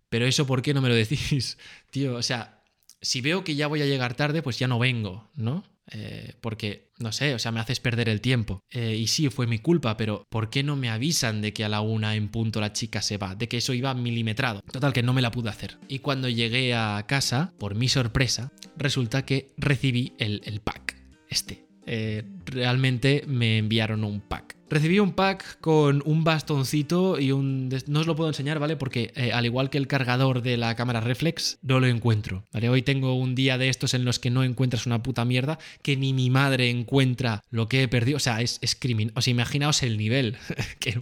pero 0.09 0.25
eso, 0.25 0.47
¿por 0.47 0.63
qué 0.63 0.73
no 0.73 0.81
me 0.81 0.89
lo 0.89 0.95
decís? 0.95 1.59
Tío, 1.91 2.15
o 2.15 2.23
sea, 2.23 2.63
si 3.01 3.21
veo 3.21 3.43
que 3.43 3.53
ya 3.53 3.67
voy 3.67 3.83
a 3.83 3.85
llegar 3.85 4.15
tarde, 4.15 4.41
pues 4.41 4.57
ya 4.57 4.67
no 4.67 4.79
vengo, 4.79 5.29
¿no? 5.35 5.63
Eh, 5.91 6.33
porque, 6.41 6.91
no 6.99 7.11
sé, 7.11 7.33
o 7.33 7.39
sea, 7.39 7.51
me 7.51 7.59
haces 7.59 7.79
perder 7.79 8.09
el 8.09 8.21
tiempo. 8.21 8.61
Eh, 8.69 8.95
y 8.95 9.07
sí, 9.07 9.29
fue 9.29 9.47
mi 9.47 9.59
culpa, 9.59 9.97
pero 9.97 10.23
¿por 10.29 10.49
qué 10.49 10.63
no 10.63 10.75
me 10.75 10.89
avisan 10.89 11.41
de 11.41 11.53
que 11.53 11.63
a 11.63 11.69
la 11.69 11.81
una 11.81 12.15
en 12.15 12.29
punto 12.29 12.59
la 12.59 12.73
chica 12.73 13.01
se 13.01 13.17
va? 13.17 13.35
De 13.35 13.47
que 13.47 13.57
eso 13.57 13.73
iba 13.73 13.93
milimetrado. 13.93 14.61
Total, 14.71 14.93
que 14.93 15.03
no 15.03 15.13
me 15.13 15.21
la 15.21 15.31
pude 15.31 15.49
hacer. 15.49 15.77
Y 15.87 15.99
cuando 15.99 16.29
llegué 16.29 16.73
a 16.73 17.03
casa, 17.07 17.53
por 17.59 17.75
mi 17.75 17.87
sorpresa, 17.87 18.51
resulta 18.77 19.25
que 19.25 19.53
recibí 19.57 20.13
el, 20.19 20.41
el 20.45 20.61
pack, 20.61 20.95
este. 21.29 21.68
Eh, 21.91 22.23
realmente 22.45 23.23
me 23.25 23.57
enviaron 23.57 24.03
un 24.03 24.21
pack. 24.21 24.55
Recibí 24.69 24.99
un 24.99 25.13
pack 25.13 25.59
con 25.59 26.03
un 26.05 26.23
bastoncito 26.23 27.19
y 27.19 27.31
un... 27.31 27.69
No 27.87 28.01
os 28.01 28.05
lo 28.05 28.15
puedo 28.15 28.29
enseñar, 28.29 28.59
¿vale? 28.59 28.75
Porque 28.75 29.11
eh, 29.15 29.31
al 29.33 29.47
igual 29.47 29.71
que 29.71 29.79
el 29.79 29.87
cargador 29.87 30.43
de 30.43 30.57
la 30.57 30.75
cámara 30.75 31.01
reflex, 31.01 31.57
no 31.63 31.79
lo 31.79 31.87
encuentro, 31.87 32.45
¿vale? 32.53 32.69
Hoy 32.69 32.83
tengo 32.83 33.15
un 33.15 33.33
día 33.33 33.57
de 33.57 33.69
estos 33.69 33.95
en 33.95 34.05
los 34.05 34.19
que 34.19 34.29
no 34.29 34.43
encuentras 34.43 34.85
una 34.85 35.01
puta 35.01 35.25
mierda, 35.25 35.57
que 35.81 35.97
ni 35.97 36.13
mi 36.13 36.29
madre 36.29 36.69
encuentra 36.69 37.43
lo 37.49 37.67
que 37.67 37.81
he 37.81 37.87
perdido. 37.87 38.17
O 38.17 38.19
sea, 38.19 38.41
es, 38.41 38.59
es. 38.61 38.77
O 39.15 39.21
sea, 39.21 39.31
imaginaos 39.31 39.81
el 39.81 39.97
nivel. 39.97 40.37
que 40.79 41.01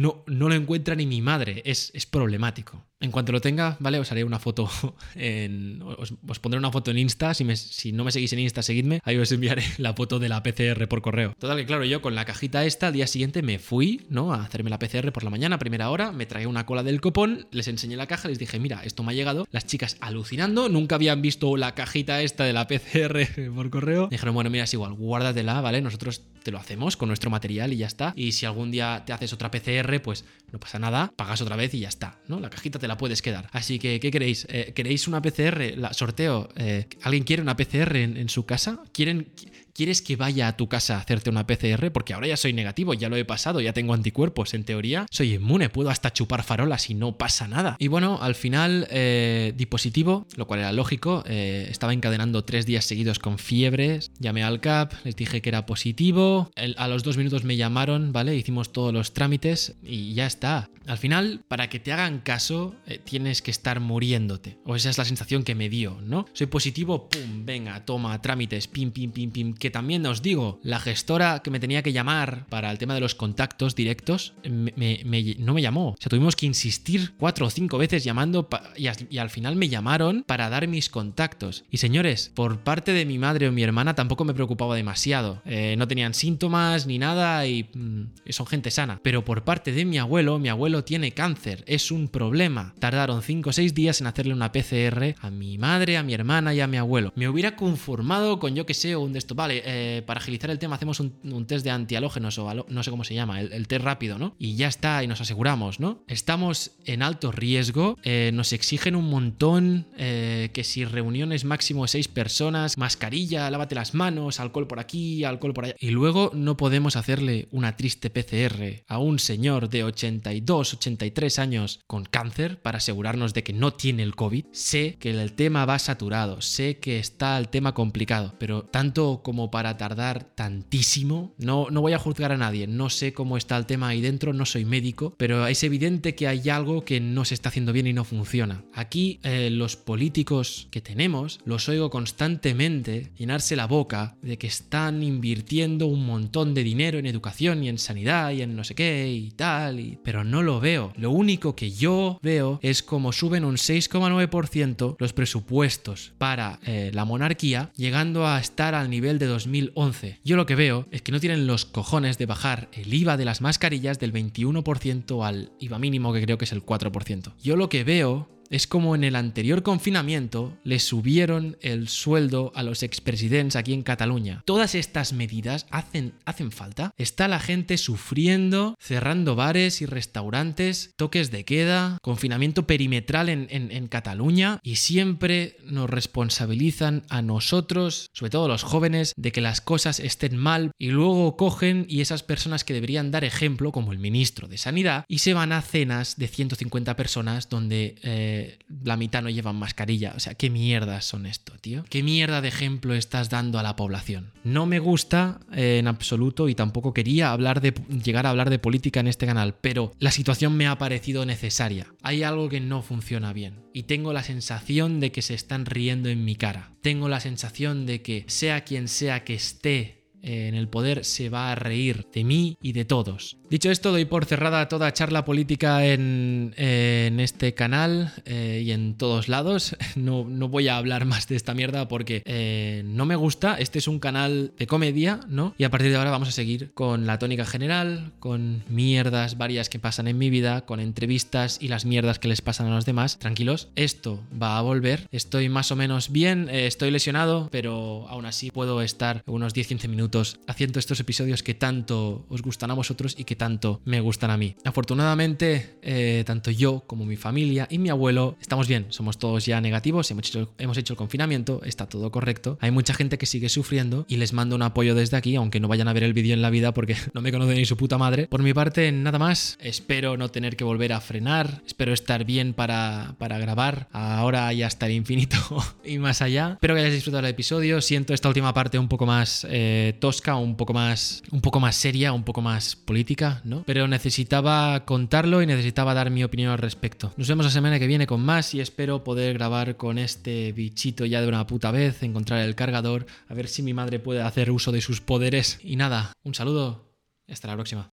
no, 0.00 0.24
no 0.26 0.48
lo 0.48 0.54
encuentra 0.54 0.94
ni 0.94 1.04
mi 1.04 1.20
madre. 1.20 1.60
Es, 1.66 1.90
es 1.94 2.06
problemático. 2.06 2.86
En 3.00 3.10
cuanto 3.10 3.32
lo 3.32 3.40
tenga, 3.40 3.76
¿vale? 3.80 3.98
Os 3.98 4.10
haré 4.10 4.24
una 4.24 4.38
foto 4.38 4.68
en. 5.14 5.82
Os, 5.82 6.38
pondré 6.38 6.58
una 6.58 6.72
foto 6.72 6.90
en 6.90 6.98
Insta. 6.98 7.34
Si, 7.34 7.44
si, 7.56 7.92
no 7.92 8.04
me 8.04 8.10
seguís 8.10 8.32
en 8.32 8.38
Insta, 8.38 8.62
seguidme. 8.62 9.00
Ahí 9.04 9.18
os 9.18 9.30
enviaré 9.30 9.62
la 9.78 9.92
foto 9.92 10.18
de 10.18 10.30
la 10.30 10.42
PCR 10.42 10.88
por 10.88 11.02
correo. 11.02 11.34
Total, 11.38 11.58
que 11.58 11.66
claro, 11.66 11.84
yo 11.84 12.00
con 12.00 12.14
la 12.14 12.24
cajita 12.24 12.64
esta, 12.64 12.86
al 12.86 12.94
día 12.94 13.06
siguiente 13.06 13.42
me 13.42 13.58
fui, 13.58 14.06
¿no? 14.08 14.32
A 14.32 14.42
hacerme 14.42 14.70
la 14.70 14.78
PCR 14.78 15.12
por 15.12 15.22
la 15.22 15.30
mañana, 15.30 15.58
primera 15.58 15.90
hora. 15.90 16.12
Me 16.12 16.24
traía 16.24 16.48
una 16.48 16.64
cola 16.64 16.82
del 16.82 17.02
copón, 17.02 17.46
les 17.50 17.68
enseñé 17.68 17.96
la 17.96 18.06
caja, 18.06 18.28
les 18.28 18.38
dije, 18.38 18.58
mira, 18.58 18.82
esto 18.84 19.02
me 19.02 19.12
ha 19.12 19.14
llegado. 19.14 19.46
Las 19.50 19.66
chicas 19.66 19.98
alucinando, 20.00 20.70
nunca 20.70 20.94
habían 20.94 21.20
visto 21.20 21.58
la 21.58 21.74
cajita 21.74 22.22
esta 22.22 22.44
de 22.44 22.54
la 22.54 22.66
PCR 22.66 23.52
por 23.54 23.68
correo. 23.68 24.08
dijeron, 24.08 24.34
bueno, 24.34 24.48
mira, 24.48 24.64
es 24.64 24.72
igual, 24.72 24.94
guárdatela, 24.94 25.60
¿vale? 25.60 25.82
Nosotros 25.82 26.22
te 26.42 26.50
lo 26.50 26.58
hacemos 26.58 26.96
con 26.96 27.08
nuestro 27.08 27.30
material 27.30 27.72
y 27.72 27.78
ya 27.78 27.86
está. 27.86 28.12
Y 28.16 28.32
si 28.32 28.46
algún 28.46 28.70
día 28.70 29.02
te 29.06 29.12
haces 29.12 29.32
otra 29.32 29.50
PCR, 29.50 29.89
pues 29.98 30.24
no 30.52 30.60
pasa 30.60 30.78
nada, 30.78 31.12
pagas 31.16 31.40
otra 31.40 31.56
vez 31.56 31.74
y 31.74 31.80
ya 31.80 31.88
está, 31.88 32.20
¿no? 32.28 32.38
La 32.38 32.50
cajita 32.50 32.78
te 32.78 32.86
la 32.86 32.96
puedes 32.96 33.22
quedar. 33.22 33.48
Así 33.52 33.78
que, 33.78 33.98
¿qué 33.98 34.10
queréis? 34.10 34.46
Eh, 34.48 34.72
¿Queréis 34.74 35.08
una 35.08 35.20
PCR? 35.20 35.74
Sorteo. 35.92 36.48
Eh, 36.56 36.86
¿Alguien 37.02 37.24
quiere 37.24 37.42
una 37.42 37.56
PCR 37.56 37.96
en, 37.96 38.28
su 38.28 38.46
casa? 38.46 38.82
¿Quieren, 38.92 39.32
¿Quieres 39.74 40.02
que 40.02 40.16
vaya 40.16 40.48
a 40.48 40.56
tu 40.56 40.68
casa 40.68 40.96
a 40.96 41.00
hacerte 41.00 41.30
una 41.30 41.46
PCR? 41.46 41.90
Porque 41.92 42.14
ahora 42.14 42.26
ya 42.26 42.36
soy 42.36 42.52
negativo, 42.52 42.94
ya 42.94 43.08
lo 43.08 43.16
he 43.16 43.24
pasado, 43.24 43.60
ya 43.60 43.72
tengo 43.72 43.94
anticuerpos. 43.94 44.54
En 44.54 44.64
teoría, 44.64 45.06
soy 45.10 45.34
inmune, 45.34 45.68
puedo 45.68 45.90
hasta 45.90 46.12
chupar 46.12 46.42
farolas 46.42 46.90
y 46.90 46.94
no 46.94 47.16
pasa 47.16 47.48
nada. 47.48 47.76
Y 47.78 47.88
bueno, 47.88 48.18
al 48.20 48.34
final 48.34 48.86
eh, 48.90 49.52
di 49.56 49.66
positivo, 49.66 50.26
lo 50.36 50.46
cual 50.46 50.60
era 50.60 50.72
lógico. 50.72 51.24
Eh, 51.26 51.68
estaba 51.70 51.92
encadenando 51.92 52.44
tres 52.44 52.66
días 52.66 52.84
seguidos 52.84 53.18
con 53.18 53.38
fiebres. 53.38 54.10
Llamé 54.18 54.42
al 54.42 54.60
CAP, 54.60 54.92
les 55.04 55.16
dije 55.16 55.42
que 55.42 55.48
era 55.48 55.66
positivo. 55.66 56.50
a 56.76 56.88
los 56.88 57.02
dos 57.02 57.16
minutos 57.16 57.44
me 57.44 57.56
llamaron, 57.56 58.12
¿vale? 58.12 58.36
Hicimos 58.36 58.72
todos 58.72 58.92
los 58.92 59.14
trámites 59.14 59.76
y 59.82 60.14
ya 60.14 60.26
está. 60.26 60.70
Al 60.86 60.98
final, 60.98 61.44
para 61.46 61.68
que 61.68 61.78
te 61.78 61.92
hagan 61.92 62.20
caso, 62.20 62.74
eh, 62.86 62.98
tienes 62.98 63.42
que 63.42 63.50
estar 63.50 63.80
muriéndote. 63.80 64.58
O 64.64 64.74
esa 64.74 64.90
es 64.90 64.98
la 64.98 65.04
sensación 65.04 65.44
que 65.44 65.54
me 65.54 65.68
dio, 65.68 66.00
¿no? 66.02 66.26
Soy 66.32 66.46
positivo, 66.46 67.08
pum, 67.08 67.44
venga, 67.44 67.84
toma, 67.84 68.20
trámites, 68.20 68.66
pim, 68.66 68.90
pim, 68.90 69.12
pim, 69.12 69.30
pim. 69.30 69.54
Que 69.60 69.70
también 69.70 70.04
os 70.06 70.22
digo, 70.22 70.58
la 70.62 70.80
gestora 70.80 71.42
que 71.44 71.50
me 71.50 71.60
tenía 71.60 71.82
que 71.82 71.92
llamar 71.92 72.46
para 72.48 72.70
el 72.70 72.78
tema 72.78 72.94
de 72.94 73.00
los 73.00 73.14
contactos 73.14 73.76
directos, 73.76 74.32
no 74.42 75.54
me 75.54 75.62
llamó. 75.62 75.90
O 75.90 75.96
sea, 76.00 76.08
tuvimos 76.08 76.34
que 76.34 76.46
insistir 76.46 77.12
cuatro 77.18 77.46
o 77.46 77.50
cinco 77.50 77.78
veces 77.78 78.02
llamando 78.02 78.48
y, 78.76 78.86
al 79.18 79.30
final 79.30 79.56
me 79.56 79.68
llamaron 79.68 80.24
para 80.26 80.48
dar 80.48 80.66
mis 80.66 80.88
contactos. 80.88 81.64
Y 81.70 81.76
señores, 81.76 82.32
por 82.34 82.60
parte 82.60 82.92
de 82.92 83.04
mi 83.04 83.18
madre 83.18 83.48
o 83.48 83.52
mi 83.52 83.62
hermana 83.62 83.94
tampoco 83.94 84.24
me 84.24 84.32
preocupaba 84.32 84.74
demasiado. 84.76 85.42
Eh, 85.44 85.74
no 85.76 85.86
tenían 85.86 86.14
síntomas 86.14 86.86
ni 86.86 86.98
nada 86.98 87.46
y 87.46 87.68
mm, 87.74 88.30
son 88.30 88.46
gente 88.46 88.70
sana. 88.70 89.00
Pero 89.02 89.24
por 89.24 89.44
parte 89.44 89.72
de 89.72 89.84
mi 89.84 89.98
abuelo, 89.98 90.38
mi 90.38 90.48
abuelo 90.48 90.84
tiene 90.84 91.12
cáncer. 91.12 91.64
Es 91.66 91.90
un 91.90 92.08
problema. 92.08 92.74
Tardaron 92.78 93.22
cinco 93.22 93.50
o 93.50 93.52
seis 93.52 93.74
días 93.74 94.00
en 94.00 94.06
hacerle 94.06 94.32
una 94.32 94.52
PCR 94.52 95.16
a 95.20 95.30
mi 95.30 95.58
madre, 95.58 95.98
a 95.98 96.02
mi 96.02 96.14
hermana 96.14 96.54
y 96.54 96.60
a 96.60 96.66
mi 96.66 96.78
abuelo. 96.78 97.12
Me 97.14 97.28
hubiera 97.28 97.56
conformado 97.56 98.38
con 98.38 98.54
yo 98.54 98.64
que 98.64 98.74
sé, 98.74 98.96
un 98.96 99.12
de 99.12 99.18
esto. 99.18 99.34
Vale, 99.34 99.49
eh, 99.52 100.02
para 100.06 100.20
agilizar 100.20 100.50
el 100.50 100.58
tema 100.58 100.76
hacemos 100.76 101.00
un, 101.00 101.46
test 101.46 101.64
de 101.64 101.70
antialógenos 101.70 102.38
o 102.38 102.66
no 102.68 102.82
sé 102.82 102.90
cómo 102.90 103.04
se 103.04 103.14
llama, 103.14 103.40
el, 103.40 103.52
el 103.52 103.68
test 103.68 103.84
rápido, 103.84 104.18
¿no? 104.18 104.34
Y 104.38 104.56
ya 104.56 104.68
está, 104.68 105.02
y 105.02 105.06
nos 105.06 105.20
aseguramos, 105.20 105.80
¿no? 105.80 106.02
Estamos 106.06 106.72
en 106.84 107.02
alto 107.02 107.32
riesgo, 107.32 107.96
eh, 108.02 108.30
nos 108.32 108.52
exigen 108.52 108.96
un 108.96 109.08
montón, 109.08 109.86
eh, 109.96 110.50
que 110.52 110.64
si 110.64 110.84
reuniones 110.84 111.44
máximo 111.44 111.86
seis 111.86 112.08
personas, 112.08 112.78
mascarilla, 112.78 113.50
lávate 113.50 113.74
las 113.74 113.94
manos, 113.94 114.40
alcohol 114.40 114.66
por 114.66 114.80
aquí, 114.80 115.24
alcohol 115.24 115.54
por 115.54 115.64
allá. 115.64 115.74
Y 115.78 115.90
luego 115.90 116.30
no 116.34 116.56
podemos 116.56 116.96
hacerle 116.96 117.48
una 117.50 117.76
triste 117.76 118.10
PCR 118.10 118.84
a 118.86 118.98
un 118.98 119.18
señor 119.18 119.68
de 119.68 119.84
82, 119.84 120.74
83 120.74 121.38
años 121.38 121.80
con 121.86 122.04
cáncer 122.04 122.60
para 122.60 122.78
asegurarnos 122.78 123.34
de 123.34 123.42
que 123.42 123.52
no 123.52 123.72
tiene 123.72 124.02
el 124.02 124.14
COVID. 124.14 124.46
Sé 124.52 124.96
que 124.98 125.10
el 125.10 125.32
tema 125.32 125.64
va 125.64 125.78
saturado, 125.78 126.40
sé 126.40 126.78
que 126.78 126.98
está 126.98 127.38
el 127.38 127.48
tema 127.48 127.74
complicado, 127.74 128.34
pero 128.38 128.62
tanto 128.62 129.20
como 129.22 129.39
para 129.48 129.76
tardar 129.76 130.24
tantísimo, 130.24 131.32
no, 131.38 131.68
no 131.70 131.80
voy 131.80 131.92
a 131.92 131.98
juzgar 131.98 132.32
a 132.32 132.36
nadie, 132.36 132.66
no 132.66 132.90
sé 132.90 133.12
cómo 133.12 133.36
está 133.36 133.56
el 133.56 133.66
tema 133.66 133.88
ahí 133.88 134.00
dentro, 134.00 134.32
no 134.32 134.44
soy 134.44 134.64
médico, 134.64 135.14
pero 135.16 135.46
es 135.46 135.62
evidente 135.62 136.14
que 136.14 136.26
hay 136.26 136.48
algo 136.48 136.84
que 136.84 137.00
no 137.00 137.24
se 137.24 137.34
está 137.34 137.48
haciendo 137.48 137.72
bien 137.72 137.86
y 137.86 137.92
no 137.92 138.04
funciona. 138.04 138.64
Aquí 138.74 139.20
eh, 139.22 139.50
los 139.50 139.76
políticos 139.76 140.68
que 140.70 140.80
tenemos 140.80 141.40
los 141.44 141.68
oigo 141.68 141.90
constantemente 141.90 143.12
llenarse 143.16 143.56
la 143.56 143.66
boca 143.66 144.16
de 144.22 144.36
que 144.38 144.46
están 144.46 145.02
invirtiendo 145.02 145.86
un 145.86 146.04
montón 146.04 146.54
de 146.54 146.64
dinero 146.64 146.98
en 146.98 147.06
educación 147.06 147.62
y 147.62 147.68
en 147.68 147.78
sanidad 147.78 148.32
y 148.32 148.42
en 148.42 148.56
no 148.56 148.64
sé 148.64 148.74
qué 148.74 149.10
y 149.10 149.30
tal, 149.30 149.98
pero 150.02 150.24
no 150.24 150.42
lo 150.42 150.60
veo. 150.60 150.92
Lo 150.96 151.10
único 151.10 151.54
que 151.54 151.70
yo 151.70 152.18
veo 152.22 152.58
es 152.62 152.82
como 152.82 153.12
suben 153.12 153.44
un 153.44 153.56
6,9% 153.56 154.96
los 154.98 155.12
presupuestos 155.12 156.12
para 156.18 156.58
eh, 156.64 156.90
la 156.92 157.04
monarquía, 157.04 157.70
llegando 157.76 158.26
a 158.26 158.40
estar 158.40 158.74
al 158.74 158.90
nivel 158.90 159.18
de 159.18 159.26
2011. 159.30 160.20
Yo 160.24 160.36
lo 160.36 160.46
que 160.46 160.54
veo 160.54 160.86
es 160.90 161.02
que 161.02 161.12
no 161.12 161.20
tienen 161.20 161.46
los 161.46 161.64
cojones 161.64 162.18
de 162.18 162.26
bajar 162.26 162.68
el 162.72 162.92
IVA 162.92 163.16
de 163.16 163.24
las 163.24 163.40
mascarillas 163.40 163.98
del 163.98 164.12
21% 164.12 165.26
al 165.26 165.52
IVA 165.58 165.78
mínimo 165.78 166.12
que 166.12 166.22
creo 166.22 166.38
que 166.38 166.44
es 166.44 166.52
el 166.52 166.64
4%. 166.64 167.32
Yo 167.42 167.56
lo 167.56 167.68
que 167.68 167.84
veo 167.84 168.39
es 168.50 168.66
como 168.66 168.94
en 168.94 169.04
el 169.04 169.16
anterior 169.16 169.62
confinamiento 169.62 170.58
le 170.64 170.80
subieron 170.80 171.56
el 171.60 171.88
sueldo 171.88 172.52
a 172.54 172.62
los 172.62 172.82
expresidentes 172.82 173.56
aquí 173.56 173.72
en 173.72 173.82
Cataluña. 173.82 174.42
Todas 174.44 174.74
estas 174.74 175.12
medidas 175.12 175.66
hacen, 175.70 176.14
hacen 176.24 176.50
falta. 176.50 176.92
Está 176.98 177.28
la 177.28 177.38
gente 177.38 177.78
sufriendo, 177.78 178.76
cerrando 178.80 179.36
bares 179.36 179.80
y 179.80 179.86
restaurantes, 179.86 180.92
toques 180.96 181.30
de 181.30 181.44
queda, 181.44 181.98
confinamiento 182.02 182.66
perimetral 182.66 183.28
en, 183.28 183.46
en 183.50 183.86
Cataluña 183.86 184.58
y 184.62 184.76
siempre 184.76 185.56
nos 185.64 185.88
responsabilizan 185.88 187.04
a 187.08 187.22
nosotros, 187.22 188.10
sobre 188.12 188.30
todo 188.30 188.48
los 188.48 188.64
jóvenes, 188.64 189.14
de 189.16 189.30
que 189.30 189.40
las 189.40 189.60
cosas 189.60 190.00
estén 190.00 190.36
mal 190.36 190.72
y 190.76 190.88
luego 190.88 191.36
cogen 191.36 191.86
y 191.88 192.00
esas 192.00 192.24
personas 192.24 192.64
que 192.64 192.74
deberían 192.74 193.12
dar 193.12 193.22
ejemplo, 193.22 193.70
como 193.70 193.92
el 193.92 193.98
ministro 193.98 194.48
de 194.48 194.58
Sanidad, 194.58 195.04
y 195.06 195.18
se 195.18 195.34
van 195.34 195.52
a 195.52 195.62
cenas 195.62 196.16
de 196.16 196.26
150 196.26 196.96
personas 196.96 197.48
donde... 197.48 197.94
Eh, 198.02 198.39
la 198.84 198.96
mitad 198.96 199.22
no 199.22 199.30
llevan 199.30 199.56
mascarilla. 199.56 200.12
O 200.16 200.20
sea, 200.20 200.34
¿qué 200.34 200.50
mierdas 200.50 201.04
son 201.04 201.26
esto, 201.26 201.52
tío? 201.60 201.84
¿Qué 201.88 202.02
mierda 202.02 202.40
de 202.40 202.48
ejemplo 202.48 202.94
estás 202.94 203.30
dando 203.30 203.58
a 203.58 203.62
la 203.62 203.76
población? 203.76 204.32
No 204.44 204.66
me 204.66 204.78
gusta 204.78 205.40
eh, 205.52 205.78
en 205.78 205.88
absoluto 205.88 206.48
y 206.48 206.54
tampoco 206.54 206.94
quería 206.94 207.32
hablar 207.32 207.60
de, 207.60 207.74
llegar 208.02 208.26
a 208.26 208.30
hablar 208.30 208.50
de 208.50 208.58
política 208.58 209.00
en 209.00 209.08
este 209.08 209.26
canal, 209.26 209.54
pero 209.60 209.92
la 209.98 210.10
situación 210.10 210.56
me 210.56 210.66
ha 210.66 210.78
parecido 210.78 211.26
necesaria. 211.26 211.86
Hay 212.02 212.22
algo 212.22 212.48
que 212.48 212.60
no 212.60 212.82
funciona 212.82 213.32
bien 213.32 213.60
y 213.72 213.84
tengo 213.84 214.12
la 214.12 214.22
sensación 214.22 215.00
de 215.00 215.12
que 215.12 215.22
se 215.22 215.34
están 215.34 215.66
riendo 215.66 216.08
en 216.08 216.24
mi 216.24 216.36
cara. 216.36 216.72
Tengo 216.80 217.08
la 217.08 217.20
sensación 217.20 217.86
de 217.86 218.02
que 218.02 218.24
sea 218.28 218.64
quien 218.64 218.88
sea 218.88 219.24
que 219.24 219.34
esté 219.34 219.99
en 220.22 220.54
el 220.54 220.68
poder 220.68 221.04
se 221.04 221.28
va 221.28 221.52
a 221.52 221.54
reír 221.54 222.06
de 222.12 222.24
mí 222.24 222.56
y 222.60 222.72
de 222.72 222.84
todos. 222.84 223.36
Dicho 223.48 223.70
esto, 223.70 223.90
doy 223.90 224.04
por 224.04 224.26
cerrada 224.26 224.68
toda 224.68 224.92
charla 224.92 225.24
política 225.24 225.84
en, 225.84 226.54
este 226.56 227.52
canal 227.54 228.12
eh, 228.24 228.62
y 228.64 228.70
en 228.70 228.96
todos 228.96 229.28
lados. 229.28 229.76
No, 229.96 230.24
no, 230.24 230.48
voy 230.48 230.68
a 230.68 230.76
hablar 230.76 231.04
más 231.04 231.26
de 231.26 231.36
esta 231.36 231.52
mierda 231.52 231.88
porque 231.88 232.22
eh, 232.24 232.82
no 232.86 233.06
me 233.06 233.16
gusta. 233.16 233.56
Este 233.56 233.78
es 233.78 233.88
un 233.88 233.98
canal 233.98 234.52
de 234.56 234.66
comedia, 234.66 235.20
¿no? 235.28 235.52
Y 235.58 235.64
a 235.64 235.70
partir 235.70 235.90
de 235.90 235.96
ahora 235.96 236.10
vamos 236.10 236.28
a 236.28 236.32
seguir 236.32 236.72
con 236.72 237.06
la 237.06 237.18
tónica 237.18 237.44
general, 237.44 238.12
con 238.18 238.62
mierdas 238.68 239.36
varias 239.36 239.68
que 239.68 239.78
pasan 239.78 240.06
en 240.06 240.16
mi 240.16 240.30
vida, 240.30 240.64
con 240.64 240.80
entrevistas 240.80 241.58
y 241.60 241.68
las 241.68 241.84
mierdas 241.84 242.18
que 242.18 242.28
les 242.28 242.40
pasan 242.40 242.68
a 242.68 242.74
los 242.74 242.86
demás. 242.86 243.18
Tranquilos, 243.18 243.68
esto 243.74 244.22
va 244.40 244.56
a 244.56 244.62
volver. 244.62 245.08
Estoy 245.10 245.48
más 245.48 245.70
o 245.72 245.76
menos 245.76 246.10
bien, 246.10 246.48
eh, 246.48 246.66
estoy 246.66 246.90
lesionado, 246.92 247.48
pero 247.50 248.06
aún 248.08 248.26
así 248.26 248.50
puedo 248.50 248.80
estar 248.80 249.22
unos 249.26 249.54
10-15 249.54 249.88
minutos 249.88 250.09
haciendo 250.46 250.78
estos 250.78 251.00
episodios 251.00 251.42
que 251.42 251.54
tanto 251.54 252.26
os 252.28 252.42
gustan 252.42 252.70
a 252.70 252.74
vosotros 252.74 253.14
y 253.18 253.24
que 253.24 253.36
tanto 253.36 253.80
me 253.84 254.00
gustan 254.00 254.30
a 254.30 254.36
mí. 254.36 254.56
Afortunadamente, 254.64 255.76
eh, 255.82 256.24
tanto 256.26 256.50
yo 256.50 256.84
como 256.86 257.04
mi 257.04 257.16
familia 257.16 257.66
y 257.70 257.78
mi 257.78 257.90
abuelo 257.90 258.36
estamos 258.40 258.68
bien, 258.68 258.86
somos 258.90 259.18
todos 259.18 259.46
ya 259.46 259.60
negativos, 259.60 260.10
hemos 260.10 260.28
hecho, 260.28 260.52
hemos 260.58 260.76
hecho 260.76 260.92
el 260.92 260.96
confinamiento, 260.96 261.62
está 261.64 261.86
todo 261.86 262.10
correcto. 262.10 262.58
Hay 262.60 262.70
mucha 262.70 262.94
gente 262.94 263.18
que 263.18 263.26
sigue 263.26 263.48
sufriendo 263.48 264.04
y 264.08 264.16
les 264.16 264.32
mando 264.32 264.56
un 264.56 264.62
apoyo 264.62 264.94
desde 264.94 265.16
aquí, 265.16 265.36
aunque 265.36 265.60
no 265.60 265.68
vayan 265.68 265.88
a 265.88 265.92
ver 265.92 266.04
el 266.04 266.12
vídeo 266.12 266.34
en 266.34 266.42
la 266.42 266.50
vida 266.50 266.74
porque 266.74 266.96
no 267.14 267.20
me 267.20 267.32
conocen 267.32 267.56
ni 267.56 267.64
su 267.64 267.76
puta 267.76 267.98
madre. 267.98 268.26
Por 268.26 268.42
mi 268.42 268.52
parte, 268.52 268.90
nada 268.92 269.18
más. 269.18 269.56
Espero 269.60 270.16
no 270.16 270.30
tener 270.30 270.56
que 270.56 270.64
volver 270.64 270.92
a 270.92 271.00
frenar, 271.00 271.62
espero 271.66 271.92
estar 271.92 272.24
bien 272.24 272.54
para, 272.54 273.14
para 273.18 273.38
grabar 273.38 273.88
ahora 273.92 274.52
y 274.52 274.62
hasta 274.62 274.86
el 274.86 274.92
infinito 274.92 275.36
y 275.84 275.98
más 275.98 276.22
allá. 276.22 276.52
Espero 276.52 276.74
que 276.74 276.80
hayáis 276.80 276.94
disfrutado 276.94 277.22
del 277.22 277.32
episodio. 277.32 277.80
Siento 277.80 278.14
esta 278.14 278.28
última 278.28 278.52
parte 278.54 278.78
un 278.78 278.88
poco 278.88 279.06
más 279.06 279.46
eh, 279.48 279.96
tosca, 280.00 280.36
un 280.36 280.56
poco 280.56 280.72
más, 280.72 281.22
un 281.30 281.40
poco 281.40 281.60
más 281.60 281.76
seria, 281.76 282.12
un 282.12 282.24
poco 282.24 282.40
más 282.42 282.74
política, 282.74 283.40
¿no? 283.44 283.62
Pero 283.64 283.86
necesitaba 283.86 284.84
contarlo 284.84 285.42
y 285.42 285.46
necesitaba 285.46 285.94
dar 285.94 286.10
mi 286.10 286.24
opinión 286.24 286.50
al 286.50 286.58
respecto. 286.58 287.12
Nos 287.16 287.28
vemos 287.28 287.44
la 287.44 287.52
semana 287.52 287.78
que 287.78 287.86
viene 287.86 288.06
con 288.06 288.20
más 288.20 288.52
y 288.54 288.60
espero 288.60 289.04
poder 289.04 289.34
grabar 289.34 289.76
con 289.76 289.98
este 289.98 290.52
bichito 290.52 291.04
ya 291.06 291.20
de 291.20 291.28
una 291.28 291.46
puta 291.46 291.70
vez, 291.70 292.02
encontrar 292.02 292.40
el 292.40 292.54
cargador, 292.56 293.06
a 293.28 293.34
ver 293.34 293.48
si 293.48 293.62
mi 293.62 293.74
madre 293.74 294.00
puede 294.00 294.22
hacer 294.22 294.50
uso 294.50 294.72
de 294.72 294.80
sus 294.80 295.00
poderes. 295.00 295.60
Y 295.62 295.76
nada, 295.76 296.12
un 296.24 296.34
saludo, 296.34 296.96
hasta 297.28 297.48
la 297.48 297.54
próxima. 297.54 297.88